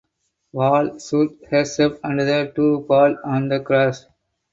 [0.51, 4.07] Val shoots herself and the two fall on the grass.